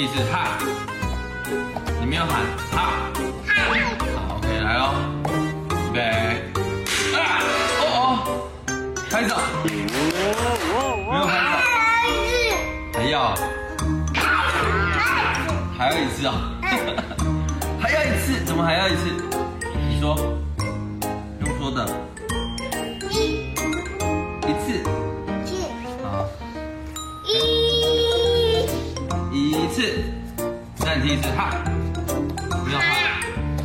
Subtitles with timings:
[0.00, 0.56] 先踢一次哈，
[2.00, 2.40] 你没有喊
[2.72, 2.76] 哈，
[3.46, 4.94] 好，OK，来哦，
[5.70, 6.00] 预备，
[7.14, 7.18] 啊，
[7.80, 8.48] 哦哦，
[9.10, 9.70] 拍手，没
[11.18, 11.44] 有拍手，
[12.94, 13.34] 还要，
[15.76, 16.30] 还要一次啊，
[17.78, 19.10] 还要一次，怎么还要一次？
[19.88, 20.16] 你说，
[31.04, 31.50] 一次哈，
[32.06, 32.78] 不要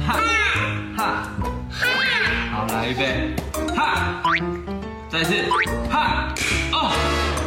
[0.05, 0.07] 哈，
[0.95, 1.29] 哈，哈，
[2.51, 3.35] 好，来预备，
[3.75, 4.21] 哈，
[5.09, 5.33] 再一次，
[5.91, 6.33] 哈，
[6.71, 6.91] 哦，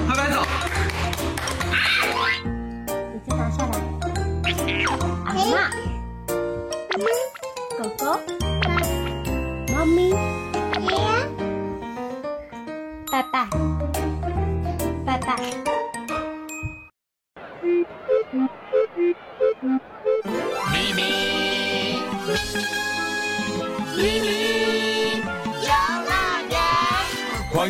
[0.07, 0.37] 拍拍手，
[3.15, 3.73] 椅子拿下来。
[5.25, 5.53] 阿妈，
[7.79, 8.05] 狗狗，
[9.73, 10.13] 猫咪，
[13.11, 13.35] 拜拜，
[15.05, 15.68] 拜拜。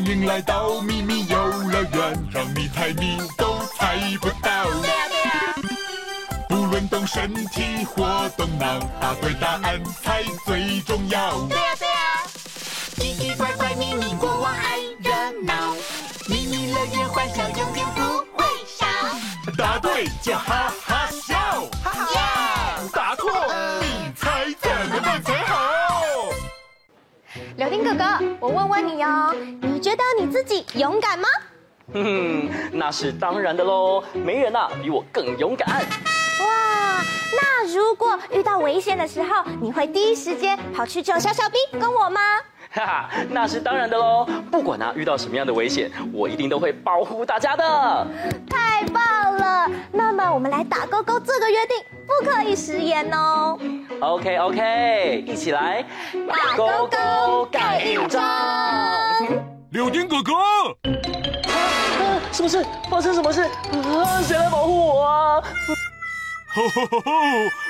[0.09, 1.37] 迎来到咪咪游
[1.71, 4.65] 乐园，让你猜谜都猜不到。
[4.81, 5.55] 对呀对呀，
[6.49, 11.47] 不论动身体或动脑，答对答案才最重要。
[11.49, 12.25] 对呀对呀，
[12.97, 15.75] 奇奇怪怪咪咪国王爱热闹，
[16.27, 18.03] 咪咪乐园欢笑永远不
[18.35, 18.87] 会少。
[19.59, 21.28] 答对就哈哈笑，哈
[27.69, 28.05] 柳丁哥哥，
[28.41, 31.29] 我问问你哦，你觉得你自己勇敢吗？
[31.93, 35.85] 哼， 那是当然的喽，没人呐比我更勇敢。
[37.75, 42.21] 如果遇到危险的时候，你会第一时间跑去救小小兵跟我吗？
[42.71, 48.07] 哈哈，那是当然的喽，不管啊遇到什么样的危险，我一定都会保护大家的。
[48.49, 49.71] 太棒了！
[49.91, 53.59] 那么我们来打勾勾这个约定，不可以食言哦。
[54.01, 55.85] OK OK，一起来
[56.29, 58.23] 打勾勾盖印章。
[59.71, 60.33] 柳丁哥哥，
[61.49, 63.43] 啊，是不是发生什么事？
[63.43, 65.43] 啊，谁来保护我啊？
[66.59, 67.13] 吼吼吼吼，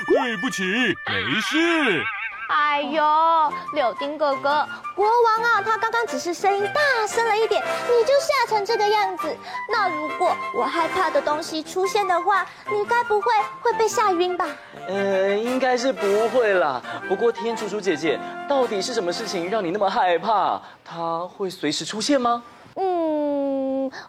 [0.09, 0.63] 对不起，
[1.07, 2.03] 没事。
[2.49, 9.37] 哎呦，柳丁哥哥，国王啊，他刚刚只是声音大声了一点，你就吓成这个样子。
[9.71, 14.47] 那如果我害怕的东西出现的话，你该不会会被吓晕吧？
[14.87, 16.81] 呃，应该是不会啦。
[17.07, 20.59] 不过天竺鼠姐姐，到底是什么事情让你那么害怕？
[20.83, 22.43] 它会随时出现吗？
[22.77, 23.48] 嗯，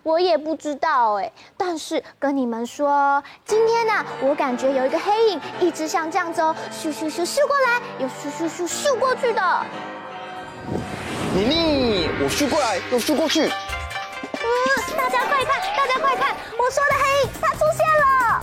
[0.03, 1.31] 我也不知道哎。
[1.57, 9.41] 但是跟你们说，今天呢、啊，我感觉有一个黑影一直像这样子哦，咻咻咻咻过来，又咻咻咻咻过去的。
[11.33, 13.41] 妮妮，我咻过来又咻过去。
[13.43, 18.41] 嗯，大家快看，大家快看，我说的黑影它出现了。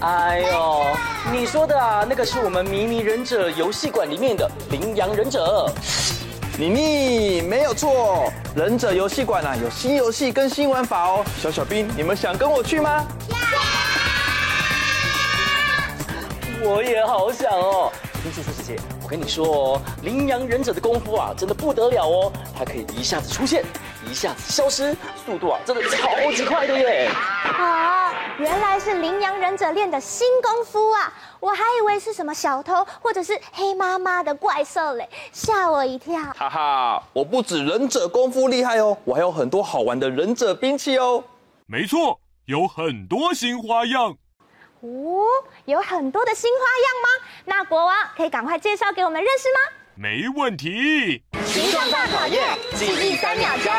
[0.00, 0.86] 哎呦，
[1.32, 5.68] 你说的啊，那个是我们迷你忍者游戏馆里面的羚羊忍者。
[6.58, 11.24] 妮妮，没有错，忍者游戏馆啊，有新游戏跟新玩法哦。
[11.40, 13.06] 小小兵，你们想跟我去吗？
[16.60, 17.92] 我也好想哦。
[18.20, 23.64] 天竺鼠姐姐，我跟你说哦，羚羊忍者的功夫啊，真的不得了哦，它可以一下子出现，
[24.08, 24.96] 一下子消失，
[25.26, 27.10] 速度啊，真的超级快的耶。
[27.44, 31.12] 啊，原来是羚羊忍者练的新功夫啊！
[31.40, 36.18] 我还以为是什么小偷或者是黑妈妈的怪兽嘞，吓我一跳。
[36.34, 41.22] 哈哈，我不止忍者功夫厉害哦，我还有很多好玩的忍者兵器哦。
[41.66, 44.16] 没错，有很多新花样。
[44.80, 45.26] 哦，
[45.66, 47.26] 有很多的新花样吗？
[47.44, 49.58] 那国王可以赶快介绍给我们认识吗？
[50.00, 51.20] 没问题。
[51.44, 52.40] 行动大考验，
[52.76, 53.72] 记忆三秒钟。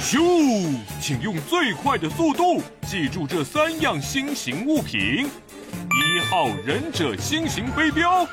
[0.00, 8.26] 咻，请用最快的速度记住这三样新型物品：一号忍者新型飞镖，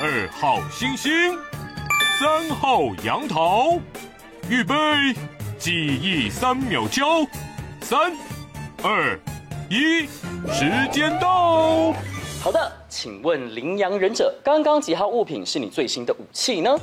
[0.00, 1.36] 二号星星，
[2.18, 3.78] 三号杨桃。
[4.48, 4.74] 预备，
[5.58, 7.26] 记忆三秒交，
[7.82, 8.10] 三、
[8.82, 9.20] 二。
[9.68, 10.06] 一，
[10.50, 11.94] 时间到。
[12.42, 16.74] 好的，请问羚羊忍者，刚刚几号物品是你最新的武器呢？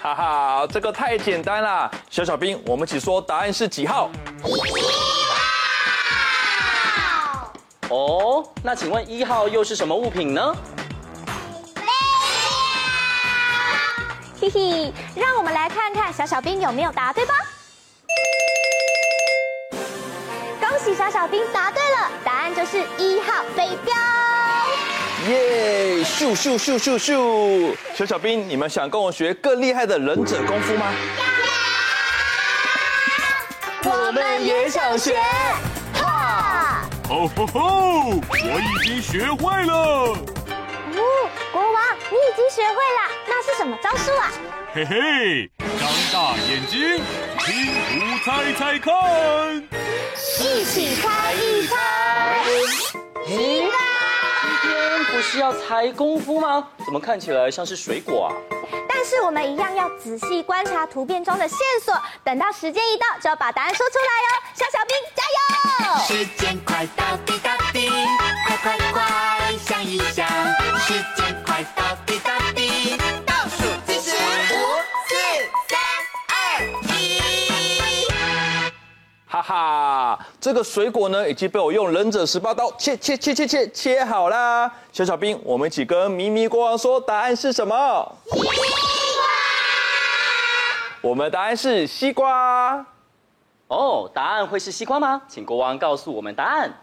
[0.00, 1.90] 哈哈，这个太简单啦。
[2.08, 4.08] 小小兵，我们一起说答案是几号？
[4.44, 4.50] 一
[7.02, 7.52] 号。
[7.88, 10.54] 哦，那请问一号又是什么物品呢？
[11.74, 11.90] 飞镖。
[14.40, 17.34] 嘿嘿，让我们来看看小小兵有没有答对吧。
[20.60, 23.92] 恭喜小小兵答对了，答案就是一号飞镖。
[25.28, 26.04] 耶！
[26.04, 27.74] 咻咻咻咻咻！
[27.94, 30.92] 小小兵，你们想跟我学更厉害的忍者功夫吗？
[33.84, 35.16] 我们也想学。
[35.94, 36.82] 哈！
[37.08, 38.20] 哦吼吼！
[38.20, 39.72] 我已经学会了。
[39.72, 44.32] 哦，国王，你已经学会了，那是什么招数啊？
[44.72, 47.02] 嘿嘿，张大眼睛，
[47.44, 47.46] 拼
[47.90, 47.90] 图
[48.24, 48.88] 猜猜看，
[50.40, 51.74] 一起猜一猜。
[53.26, 53.72] 咦，今天
[55.20, 56.66] 不是要猜功夫吗？
[56.82, 58.32] 怎么看起来像是水果啊？
[58.88, 61.94] 但是我们一样要仔细观察图片中的线索，
[62.24, 64.28] 等到时间一到，就要把答案说出来哦。
[64.54, 65.22] 小小兵，加
[65.90, 65.98] 油！
[66.06, 67.90] 时间快到滴答滴，
[68.46, 69.02] 快快快
[69.58, 70.26] 想一想，
[79.32, 84.68] 哈哈，这个水果呢，已经被我用忍者十八刀切切切切切切好啦。
[84.92, 88.12] 小小兵，我们一起跟咪咪国王说，答案是什么？
[88.24, 88.50] 西瓜。
[91.00, 92.84] 我们的答案是西瓜。
[93.68, 95.22] 哦，答案会是西瓜吗？
[95.28, 96.74] 请国王告诉我们答案。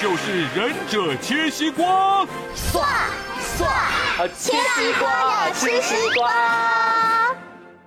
[0.00, 2.26] 就是忍者切西瓜。
[2.54, 2.82] 唰
[3.56, 6.28] 唰，切西瓜呀，切西瓜。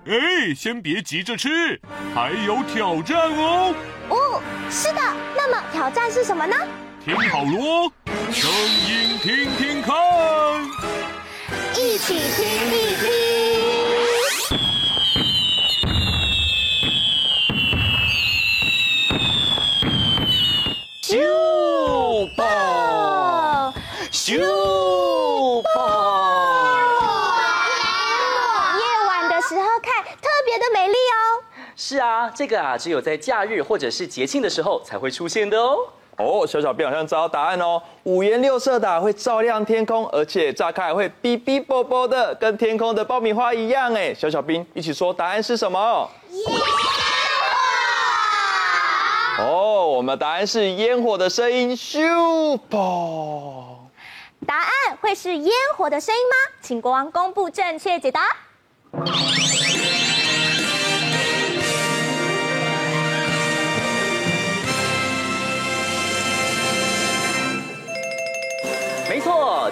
[0.06, 1.80] 哎，先别急着吃，
[2.14, 3.74] 还有挑战哦。
[4.08, 5.00] 哦，是的。
[5.36, 6.56] 那么挑战是什么呢？
[7.04, 7.92] 听好了哦，
[8.32, 9.94] 声音听听看，
[11.74, 13.10] 一起听一听。
[21.02, 21.16] 咻
[22.36, 23.72] 爆！
[24.12, 24.38] 咻
[25.74, 25.78] 爆！
[28.78, 31.42] 夜晚的时候看，特别的美丽哦。
[32.34, 35.76] 这个啊，只有在假日或者是节庆的时候才会出现的哦。
[36.16, 44.12] 哦，小小兵好像知道答案哦，五颜六色的会照亮天空，而且炸开会哔哔啵啵的，跟天空的爆米花一样哎。
[44.12, 46.10] 小小兵一起说答案是什么？
[46.30, 46.62] 烟火。
[49.44, 53.78] 哦，我们的答案是烟火的声音，咻爆。
[54.46, 56.34] 答案会是烟火的声音吗？
[56.60, 58.20] 请国王公布正确解答。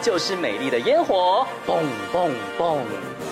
[0.00, 2.78] 就是美丽的烟火，嘣嘣嘣！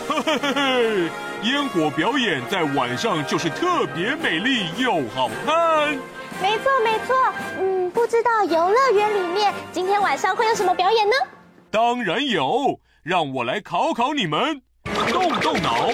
[0.08, 1.10] 嘿嘿嘿嘿，
[1.42, 5.96] 烟火表演在晚上就是特别美丽又好看。
[6.42, 7.16] 没错没错，
[7.58, 11.14] 嗯，不知道游乐园里面今天晚上会有什么表演呢？
[11.70, 14.60] 当然有，让我来考考你们，
[15.08, 15.88] 动动脑，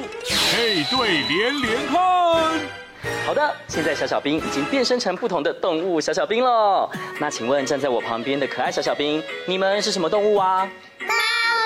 [0.52, 2.81] 配对连连看。
[3.26, 6.88] 好的，现在小小兵已经变身成不同的动物小小兵了。
[7.20, 10.68] 那请问站在我旁边的可爱小小兵，你们是什么动物啊？
[11.00, 11.06] 猫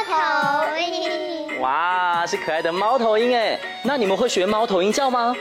[0.07, 1.61] 头鹰。
[1.61, 3.59] 哇，是可爱的猫头鹰哎。
[3.83, 5.35] 那你们会学猫头鹰叫吗？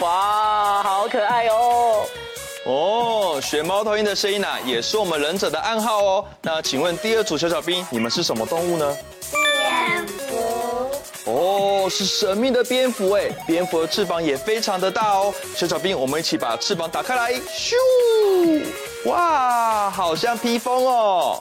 [0.00, 2.04] 哇，好可爱哦。
[2.66, 6.24] 哦，学猫头鹰的声音啊，也是我们忍者的暗号哦。
[6.42, 8.96] 那请问第二组小小兵，你们是什么动物呢？
[11.30, 15.32] 哦，是神秘的蝙蝠哎，蝙蝠的翅膀也非常的大哦。
[15.56, 17.74] 小小兵，我们一起把翅膀打开来，咻！
[19.06, 21.40] 哇，好像披风哦。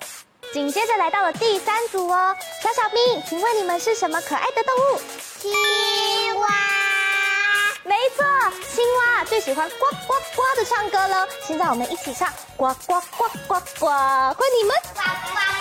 [0.52, 5.02] 紧接着来到了第三组哦，小小兵，请问你们是什么可爱的动物？
[5.40, 5.52] 青
[6.40, 6.48] 蛙。
[7.84, 8.26] 没错，
[8.74, 11.28] 青蛙最喜欢呱呱呱的唱歌了。
[11.48, 14.76] 现在我们一起唱呱呱呱呱呱，欢迎你们。
[14.94, 15.59] 呱呱呱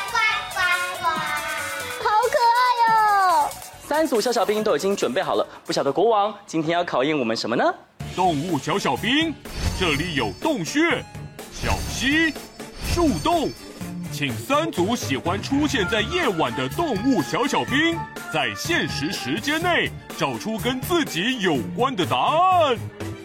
[3.89, 7.65] 三组小小兵都已经准备好了，不晓得国王今天要考验我们什么呢？
[8.15, 9.33] 动物小小兵，
[9.81, 11.03] 这里有洞穴、
[11.51, 12.35] 小溪、
[12.93, 13.51] 树洞，
[14.13, 17.99] 请三组喜欢出现在夜晚的动物小小兵，
[18.31, 22.77] 在限时时间内找出跟自己有关的答案。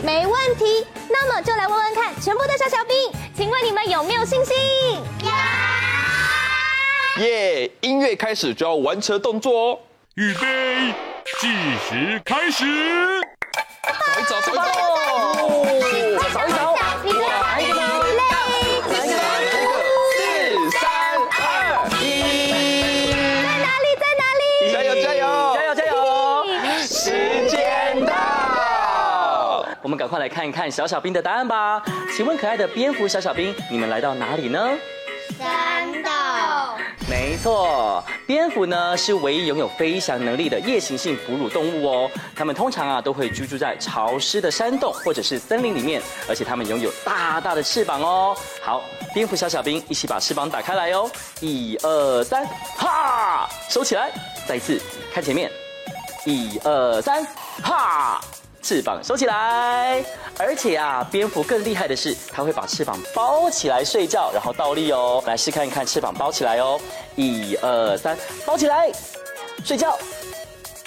[0.01, 2.95] 没问题，那么就来问问看，全部的小小兵，
[3.35, 4.55] 请问你们有没有信心？
[5.25, 5.29] 有。
[7.21, 7.69] 耶！
[7.81, 9.79] 音乐开始就要完成动作哦。
[10.15, 10.93] 预备，
[11.41, 11.47] 计
[11.89, 12.63] 时开始。
[13.81, 14.61] 找一找，找一找，
[16.31, 16.55] 找一找，
[17.03, 17.81] 你们哪一个呢？
[18.13, 18.21] 累，
[20.13, 20.81] 四、三、
[21.41, 21.41] 二、
[21.99, 23.11] 一。
[23.41, 23.85] 在哪里？
[23.97, 24.71] 在哪里？
[24.71, 25.97] 加油，加油，加油，加油！
[26.83, 31.81] 时间到，我们赶快来看一看小小兵的答案吧。
[32.15, 34.77] 请问可爱的蝙蝠小小兵，你们来到哪里呢？
[37.33, 42.11] 没错，蝙蝠呢是唯一拥有飞翔能力的夜行性哺乳动物哦。
[42.35, 45.99] 它们通常啊都会居住在潮湿的山洞或者是森林里面，
[46.29, 48.37] 而且它们拥有大大的翅膀哦。
[48.61, 48.83] 好，
[49.15, 51.09] 蝙蝠小小兵一起把翅膀打开来哦。
[51.39, 52.47] 一二三，
[52.77, 54.11] 哈，收起来。
[54.47, 54.79] 再一次，
[55.11, 55.51] 看前面。
[56.25, 57.25] 一二三，
[57.63, 58.21] 哈。
[58.63, 60.03] 翅膀收起来，
[60.39, 65.21] 而且啊，蝙蝠更厉害的是，它会把翅膀包起来睡觉，然后倒立哦。
[65.27, 66.79] 来试看看翅膀包起来哦，
[67.15, 68.89] 一二三，包起来，
[69.65, 69.99] 睡觉。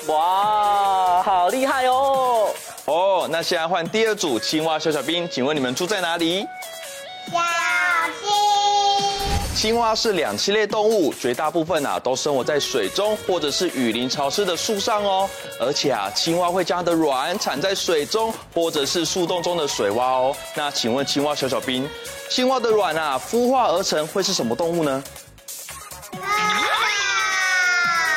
[0.08, 2.48] 哇，好厉害哦！
[2.86, 6.46] 哦，那现在换第二组青蛙小小兵，请问你们住在哪里？
[7.30, 7.38] 小
[9.56, 15.26] 青蛙是两栖类动物，绝大部分啊都生活在水中或者是雨林潮湿的树上哦。
[15.58, 20.36] 而且啊，青蛙会将它的卵产在水中或者是树洞中的水洼哦。
[20.54, 21.88] 那请问青蛙小小兵，
[22.28, 25.02] 青蛙的卵啊孵化而成会是什么动物呢？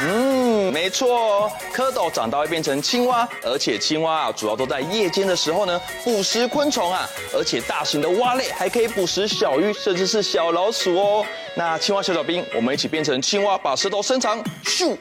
[0.02, 11.26] 嗯，没错哦，蝌蚪长大会变成青蛙，而且青蛙啊，主要都在夜间的时候呢捕食昆虫啊，而且大型的蛙类还可以捕食小鱼，甚至是小老鼠哦。
[11.56, 14.96] 那青蛙小小兵，我们一起变成青蛙，把舌头伸长，咻，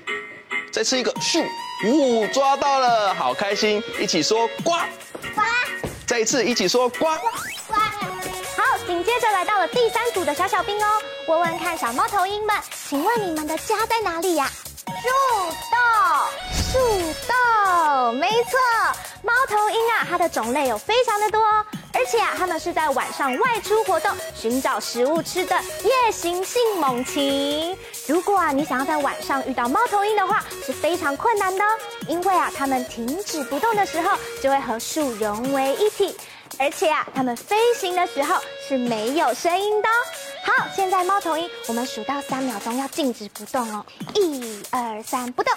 [0.72, 1.44] 再吃一个，咻，
[1.86, 4.70] 呜，抓到了，好开心，一起说呱
[5.34, 5.42] 呱，
[6.06, 7.28] 再一次一起说呱呱。
[8.56, 10.86] 好，紧接着来到了第三组的小小兵哦，
[11.26, 12.56] 问问看小猫头鹰们，
[12.88, 14.50] 请问你们的家在哪里呀？
[15.00, 15.08] 树
[15.70, 15.78] 洞，
[16.52, 16.78] 树
[17.26, 18.58] 洞，没错，
[19.22, 27.78] 猫头鹰啊，它的种类有非常的多哦，而且啊，它们是在晚上外出活动，寻找食物吃的夜行性猛禽。
[28.06, 31.64] 如果啊，你想要在晚上遇到猫头鹰的话，是非常困难的，
[32.08, 36.16] 因为啊，它们停止不动的时候，就会和树融为一体，
[36.58, 39.92] 而且啊，它们飞行的时候是没有声音的哦。
[40.44, 45.52] 好，现在猫头鹰，我们数到三秒钟要静止不动哦，一二三，不动。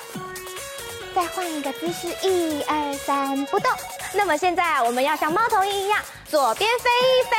[1.15, 3.71] 再换一个姿势，一二三，不动。
[4.13, 7.37] 那么现在，我们要像猫头鹰一样，左边飞一飞，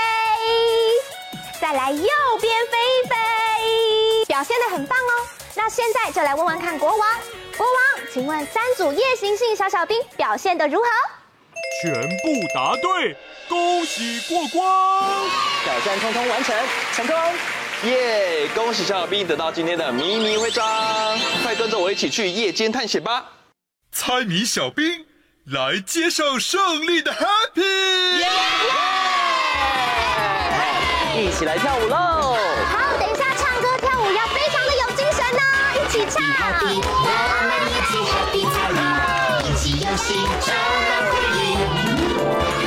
[1.61, 2.09] 再来右
[2.41, 5.27] 边飞一飞，表现的很棒哦。
[5.55, 6.99] 那现在就来问问看国王，
[7.57, 10.87] 国王，请问三组夜行性小小兵表现的如何？
[11.81, 13.17] 全部答对，
[13.49, 14.63] 恭喜过关！
[15.65, 16.55] 挑战通通完成，
[16.93, 17.17] 成功！
[17.85, 18.49] 耶！
[18.55, 20.65] 恭喜小小兵得到今天的迷你徽章，
[21.43, 23.25] 快跟着我一起去夜间探险吧！
[23.91, 25.07] 猜谜小兵
[25.47, 28.19] 来接受胜利的 Happy！
[28.19, 28.27] 耶！
[31.17, 32.37] 一起来跳舞喽！
[32.71, 35.41] 好，等一下唱歌跳舞要非常的有精神哦，
[35.75, 36.23] 一起唱！
[36.65, 37.07] 我
[37.49, 38.42] 们一起 Happy
[39.97, 40.09] 才好，一起游戏
[40.41, 40.53] 就
[40.89, 41.41] 能回忆，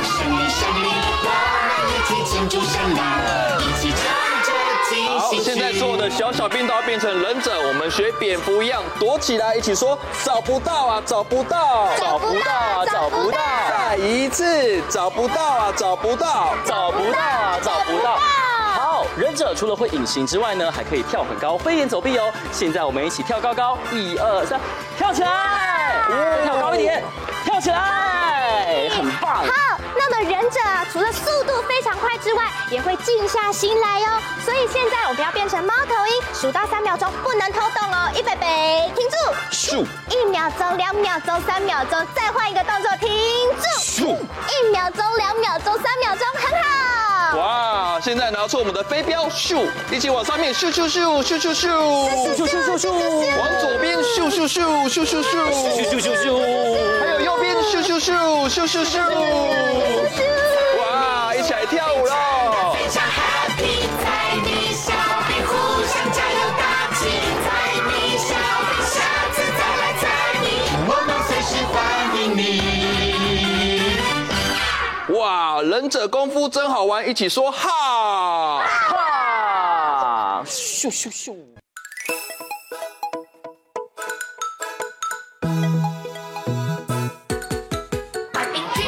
[0.04, 0.86] 胜利胜利，
[1.22, 1.28] 我
[1.66, 2.98] 们一起庆祝胜利，
[3.64, 4.00] 一起唱
[4.44, 4.48] 着
[4.88, 5.18] 进行曲。
[5.18, 13.38] 好，现在所有的小小兵都要变成忍者，我们学蝙蝠一样躲起来，一起说找不到啊，找不到，找不到啊，找不到。
[13.68, 18.18] 再一次，找不到啊，找不到，找不到啊，找不到。
[19.16, 22.32] 好，忍者除了会隐形之外呢，还可以跳很高，飞檐走壁哦。
[22.52, 24.60] 现在我们一起跳高高，一二三，
[24.96, 26.04] 跳起来！
[26.44, 27.02] 跳高一点，
[27.44, 29.44] 跳起来，很棒。
[29.44, 34.20] 好，那么忍者啊，除了速度非常快之外，也会静下心来哦。
[34.44, 38.10] 所以现在我们要变成猫头鹰，数到三秒钟不能偷动哦。
[38.14, 39.16] 预备备，停住！
[39.50, 39.86] 咻！
[40.10, 43.08] 一秒钟，两秒钟，三秒钟，再换一个动作，停
[43.56, 43.66] 住！
[43.80, 44.04] 咻！
[44.06, 46.95] 一秒钟，两秒钟，三秒钟，很好。
[47.36, 48.00] 哇！
[48.02, 49.66] 现在拿出我们的飞镖，咻！
[49.90, 52.88] 一起往上面咻咻咻咻咻咻咻咻咻咻，
[53.38, 55.34] 往左边咻咻咻咻咻咻咻
[55.84, 56.24] 咻咻咻，
[57.00, 58.98] 还有右边咻咻咻咻咻咻。
[60.78, 61.34] 哇！
[61.34, 62.76] 一起来跳舞喽！
[75.86, 78.66] 忍者功夫真好玩，一起说哈！
[78.66, 80.42] 哈！
[80.44, 81.32] 咻咻咻。
[88.34, 88.82] 坏邻居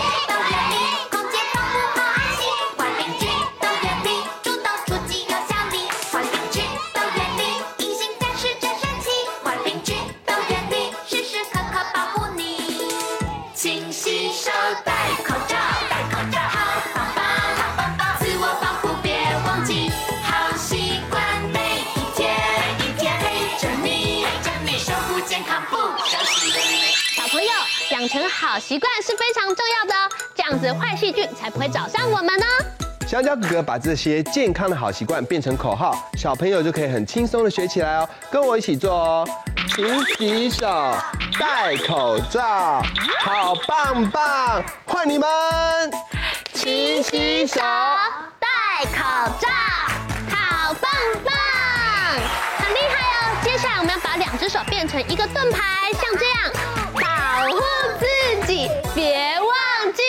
[28.19, 32.47] 成好习惯是非常重要的哦，这样子坏细菌才不会找上我们呢。
[33.07, 38.09] 香蕉哥哥把这些健康的好习惯变成口号，小朋友就可以很轻松的学起来哦。
[38.29, 39.29] 跟我一起做哦。
[39.69, 40.67] 勤洗手，
[41.39, 42.83] 戴口罩，
[43.21, 44.65] 好棒棒！
[44.85, 45.29] 换你们，
[46.53, 47.61] 勤洗手，
[48.41, 49.49] 戴口罩，
[50.35, 50.91] 好棒
[51.25, 51.33] 棒，
[52.59, 53.39] 很厉害哦！
[53.45, 56.38] 接下来我们要把两只手变成一个盾牌，像这样，
[58.99, 60.02] 别忘记。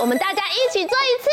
[0.00, 1.28] 我们大家一起做一次。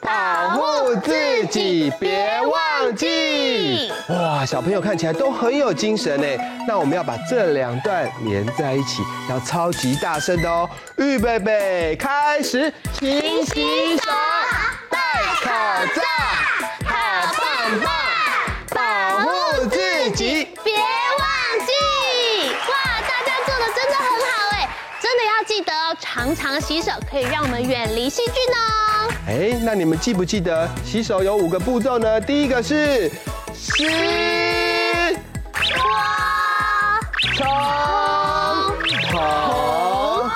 [0.00, 3.92] 保护自己，别忘记。
[4.08, 6.26] 哇，小朋友看起来都很有精神呢。
[6.66, 10.68] 那我们要把这两段连在一起，要超级大声的哦。
[10.96, 14.10] 预备备，开始，勤洗手，
[14.88, 14.98] 戴
[15.42, 15.50] 口
[15.94, 16.02] 罩，
[26.02, 29.08] 常常洗手可以让我们远离细菌哦。
[29.28, 32.20] 哎，那你们记不记得洗手有五个步骤呢？
[32.20, 33.08] 第一个是
[33.54, 33.84] 湿、
[35.54, 35.78] 搓、
[37.36, 37.46] 冲、
[39.12, 40.28] 捧，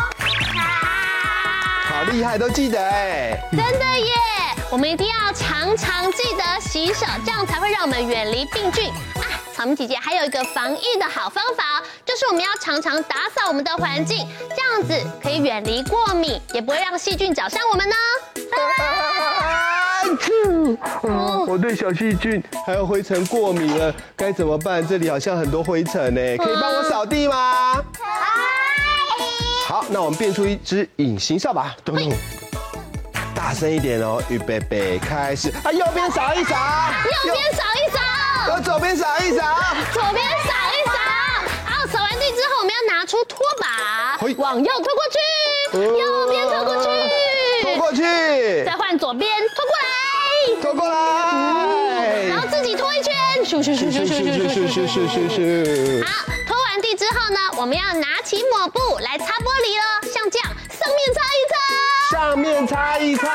[1.89, 3.37] 好厉害，都记得哎！
[3.51, 4.13] 真的耶！
[4.71, 9.27] 我们一定要常常记得洗手，这样才会让我们远离病菌啊！
[9.53, 17.95] 草莓姐姐还有一个防疫的好方法，就是我们要常常打扫我们的环境，这样子可以远离过敏，也不会让细菌找上我们呢。
[21.03, 24.87] 嗯，我对小细菌还有灰尘过敏了，该怎么办？
[24.87, 27.83] 这里好像很多灰尘呢，可以帮我扫地吗？
[29.67, 31.97] 好，那我们变出一只隐形扫把，咚。
[31.97, 32.13] 咚，
[33.35, 36.55] 大声一点哦，预备备，开始，啊，右边扫一扫，
[37.25, 38.01] 右边扫一扫，
[38.55, 39.43] 我左边扫一扫，
[39.95, 40.23] 左边
[44.47, 45.19] 往右拖过去，
[45.99, 46.89] 右边拖过去，
[47.65, 49.85] 拖过去，再换左边拖过来。
[50.63, 53.13] 拖过来，然后自己拖一圈，
[53.45, 56.05] 咻咻咻咻咻咻咻咻咻咻咻。
[56.05, 63.29] 好，拖完地之后呢，我们要拿起抹布来擦玻璃了，像这样，上面擦一擦，上面擦一擦，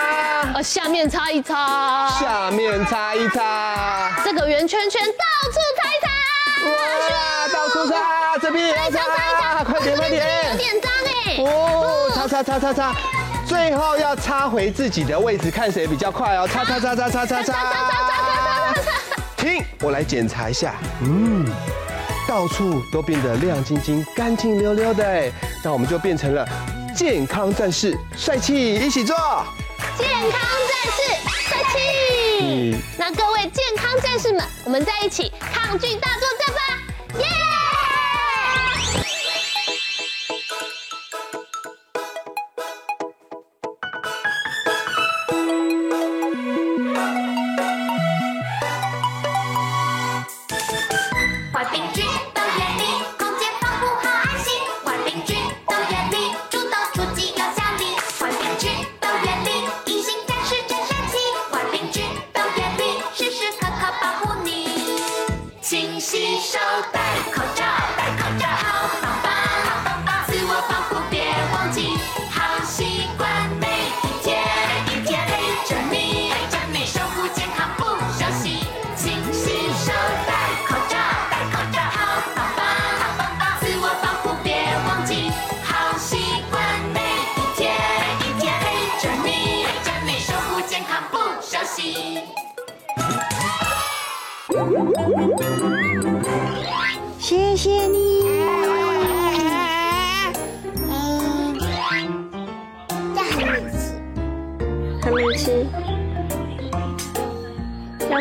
[0.56, 6.08] 呃，下面擦一擦，下面擦一擦，这个圆圈圈到处擦一擦，
[6.72, 10.58] 哇，到处擦，这边也要擦，快点快点，
[11.46, 12.96] 哦，擦擦擦擦擦。
[13.48, 16.48] 最后要擦回自己的位置，看谁比较快哦！
[16.48, 18.76] 擦擦擦擦擦擦擦擦擦！
[19.36, 20.76] 停，我来检查一下。
[21.02, 21.46] 嗯，
[22.28, 25.30] 到处都变得亮晶晶、干净溜溜的哎，
[25.64, 26.48] 那我们就变成了
[26.96, 28.76] 健康战士，帅气！
[28.76, 29.16] 一起做
[29.98, 31.02] 健康战士，
[31.50, 31.78] 帅气！
[32.42, 36.41] 嗯，那各位健康战士们，我们在一起抗菌大作战
[66.12, 66.60] 洗手
[66.92, 67.11] 带。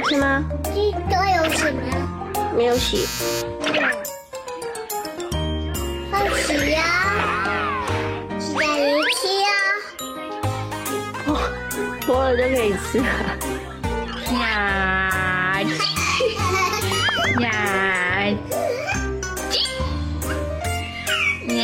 [0.00, 0.42] 要吃吗？
[0.64, 0.70] 这
[1.10, 1.82] 都有洗吗？
[2.56, 3.06] 没有洗。
[6.10, 6.80] 放洗呀，
[8.38, 9.52] 洗在一起啊。
[11.26, 11.28] 哦，
[12.06, 13.04] 剥了就可以吃了。
[14.40, 15.60] 呀，
[17.40, 17.44] 呀，
[21.48, 21.60] 呀，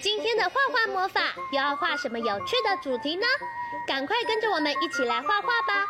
[0.00, 1.20] 今天的画画魔法
[1.52, 3.26] 又要画什么有趣的主题呢？
[3.86, 5.86] 赶快跟着我们一起来画画吧！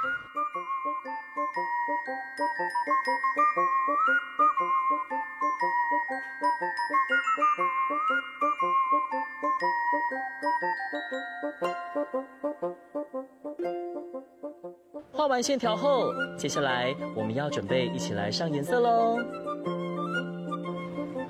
[15.12, 19.16] 画完线条后，接下来我们要准备一起来上颜色喽。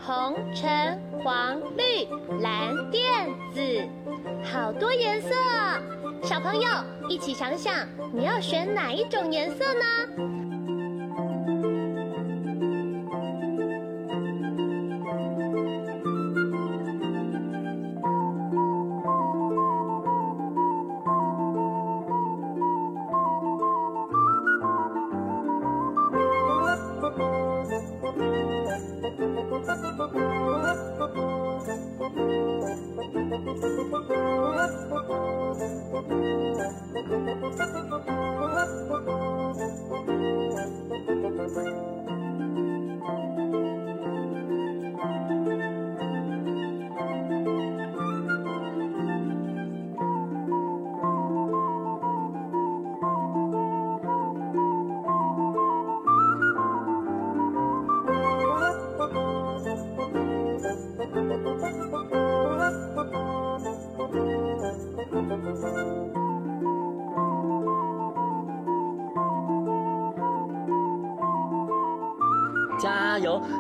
[0.01, 2.07] 红、橙、黄、绿、
[2.43, 3.01] 蓝、靛、
[3.55, 3.89] 紫，
[4.53, 5.31] 好多颜色！
[6.23, 6.69] 小朋友
[7.09, 10.34] 一起想想，你要选哪一种颜色呢？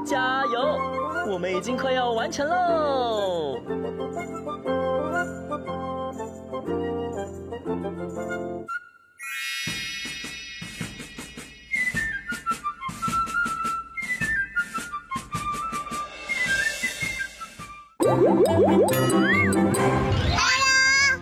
[0.05, 0.79] 加油，
[1.33, 3.57] 我们已经快要完成喽。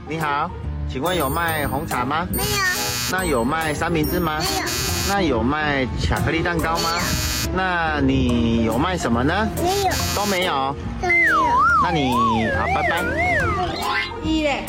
[0.08, 0.50] 你好，
[0.88, 2.26] 请问有卖红茶吗？
[2.32, 2.48] 没有。
[3.10, 4.38] 那有卖三明治吗？
[4.38, 4.81] 没有。
[5.08, 6.90] 那有卖巧克力蛋糕吗？
[7.54, 9.48] 那你有卖什么呢？
[9.56, 9.90] 没有。
[10.14, 10.76] 都没有。
[11.00, 11.36] 都没有。
[11.82, 12.12] 那你
[12.56, 13.04] 好，拜拜。
[14.22, 14.64] 一嘞。